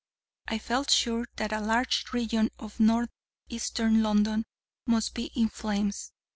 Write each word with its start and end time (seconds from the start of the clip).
I 0.47 0.57
felt 0.57 0.89
sure 0.89 1.27
that 1.35 1.51
a 1.53 1.59
large 1.59 2.11
region 2.11 2.49
of 2.57 2.79
north 2.79 3.11
eastern 3.49 4.01
London 4.01 4.45
must 4.87 5.13
be 5.13 5.25
in 5.35 5.47
flames. 5.49 6.11